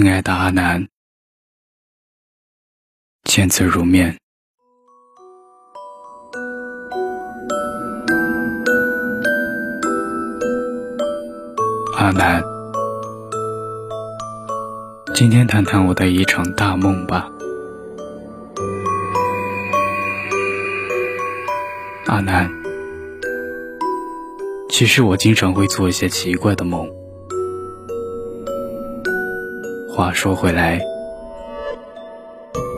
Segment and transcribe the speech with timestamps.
[0.00, 0.86] 亲爱的阿南，
[3.24, 4.16] 见字如面。
[11.96, 12.40] 阿南，
[15.16, 17.28] 今天谈谈我的一场大梦吧。
[22.06, 22.48] 阿南，
[24.70, 26.97] 其实我经常会做一些奇怪的梦。
[29.98, 30.80] 话说回来，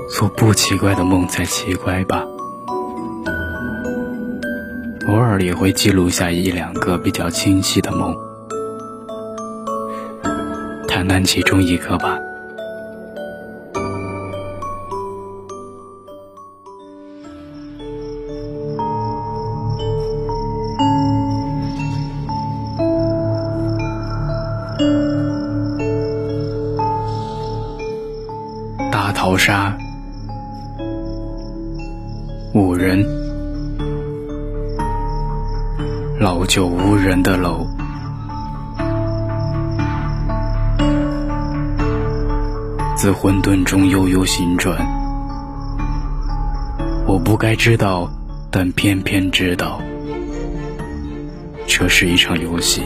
[0.09, 2.25] 做不奇怪的梦才奇怪吧。
[5.07, 8.17] 偶尔也会记录下一两个比较清晰的梦，
[10.89, 12.19] 谈谈其中一个吧。
[29.11, 29.77] 大逃杀，
[32.55, 33.05] 五人，
[36.21, 37.67] 老旧无人的楼，
[42.95, 44.79] 自混沌中悠悠行转。
[47.09, 48.09] 我不该知道，
[48.49, 49.83] 但偏偏知道，
[51.67, 52.83] 这是一场游戏。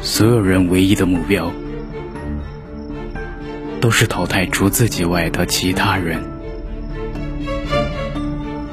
[0.00, 1.50] 所有人唯一的目标。
[3.80, 6.22] 都是淘汰除自己外的其他人，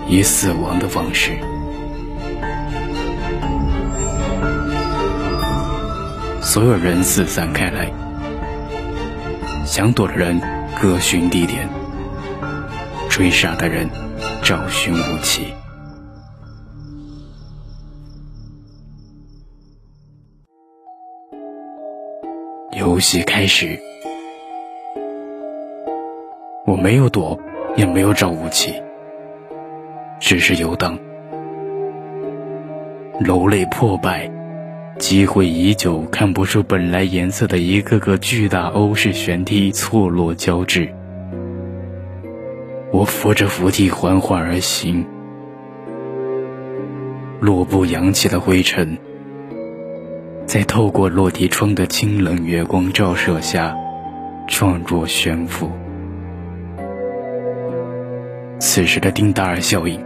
[0.07, 1.31] 以死亡的方式。
[6.41, 7.91] 所有人四散开来，
[9.65, 10.39] 想躲的人
[10.81, 11.67] 各寻地点，
[13.09, 13.89] 追杀的人
[14.43, 15.53] 找寻武器。
[22.77, 23.79] 游戏开始。
[26.65, 27.37] 我没有躲，
[27.75, 28.73] 也没有找武器，
[30.21, 30.97] 只是游荡。
[33.19, 34.31] 楼内破败，
[34.97, 40.87] 积灰已久，看不出本来颜色的一个个巨大欧式悬梯错落交织。
[42.93, 45.05] 我扶着扶梯缓缓而行，
[47.41, 48.97] 落步扬起的灰尘，
[50.45, 53.75] 在透过落地窗的清冷月光照射下，
[54.47, 55.69] 状若悬浮。
[58.65, 59.99] 此时的丁达尔效应，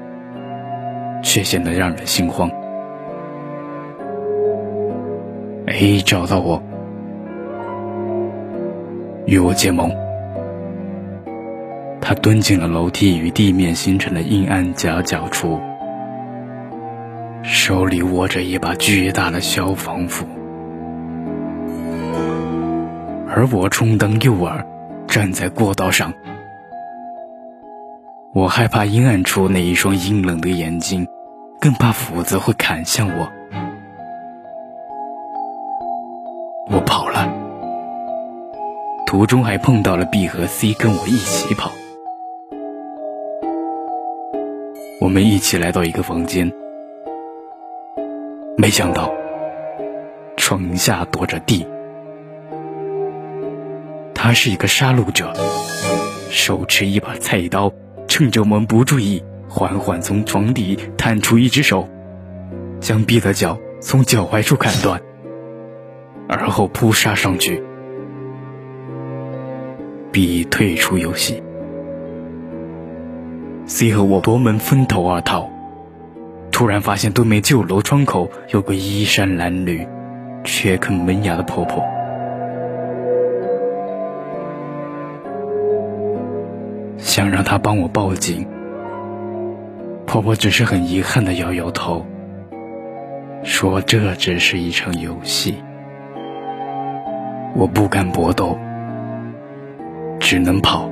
[1.21, 2.49] 却显得让人心慌。
[5.67, 6.59] A 找到我，
[9.27, 9.91] 与我结盟。
[12.01, 15.59] 他蹲进了楼梯与地面形成的阴暗夹角处，
[17.43, 20.25] 手里握着一把巨大的消防斧，
[23.29, 24.65] 而我充当诱饵，
[25.07, 26.11] 站在过道上。
[28.37, 31.07] 我害怕阴暗处那一双阴冷的眼睛，
[31.59, 33.27] 更怕斧子会砍向我。
[36.69, 37.33] 我跑了，
[39.07, 41.71] 途中还碰到了 B 和 C，跟我一起跑。
[45.01, 46.53] 我们一起来到一个房间，
[48.55, 49.11] 没想到
[50.35, 51.65] 床下躲着 D，
[54.13, 55.33] 他是一个杀戮者，
[56.29, 57.73] 手持一把菜刀。
[58.17, 61.87] 趁着我们不注意，缓缓从床底探出一只手，
[62.79, 64.99] 将 B 的脚从脚踝处砍断，
[66.27, 67.61] 而后扑杀上去。
[70.11, 71.43] B 退出游戏
[73.67, 75.51] ，C 和我夺门分头而逃，
[76.51, 79.87] 突然发现对面旧楼窗口有个衣衫褴褛、
[80.43, 81.83] 缺啃门牙的婆婆。
[86.97, 88.47] 想让他帮我报警，
[90.05, 92.05] 婆婆只是很遗憾的摇摇头，
[93.43, 95.63] 说这只是一场游戏。
[97.55, 98.57] 我不敢搏斗，
[100.19, 100.89] 只能跑。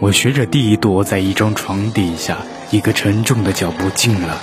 [0.00, 2.38] 我学着地躲在一张床底下，
[2.70, 4.40] 一个沉重的脚步进了。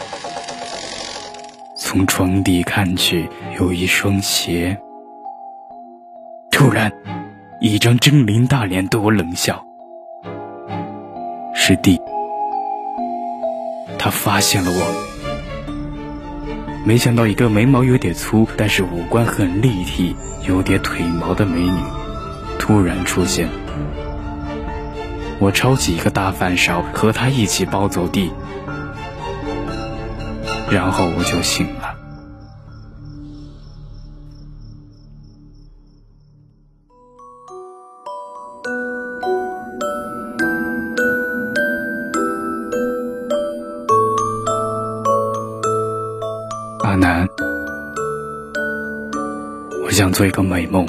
[1.77, 3.29] 从床底看去，
[3.59, 4.77] 有一双鞋。
[6.51, 6.91] 突然。
[7.61, 9.65] 一张狰狞大脸对我冷笑，
[11.53, 12.01] 师弟，
[13.97, 15.05] 他发现了我。
[16.85, 20.15] 没想到一个眉毛有点粗，但是五官很立体、
[20.47, 21.79] 有点腿毛的美女
[22.59, 23.47] 突然出现。
[25.39, 28.31] 我抄起一个大饭勺，和她一起抱走地，
[30.69, 31.84] 然后我就醒了。
[46.95, 47.27] 南，
[49.83, 50.85] 我想做一个美梦，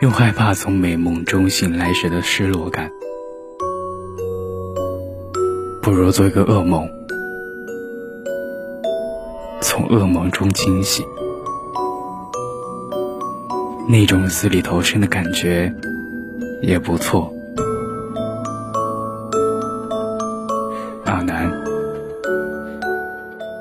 [0.00, 2.92] 又害怕从美梦中醒来时的失落感，
[5.80, 6.88] 不如做一个噩梦，
[9.62, 11.06] 从噩梦中惊醒，
[13.88, 15.74] 那种死里逃生的感觉
[16.62, 17.32] 也不错。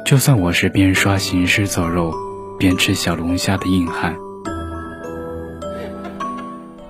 [0.08, 2.14] 就算我是边刷行尸走肉
[2.58, 4.18] 边吃小龙虾的硬汉，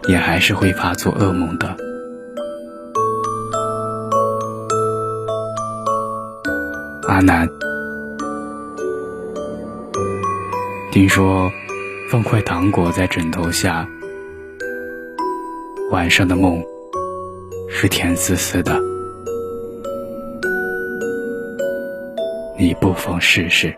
[0.08, 1.76] 也还是会发作噩梦的。
[7.08, 7.50] 阿南，
[10.92, 11.52] 听说
[12.12, 13.90] 放块糖果在枕头下，
[15.90, 16.64] 晚上的梦
[17.68, 18.80] 是甜丝丝的。
[22.60, 23.78] 你不妨试试。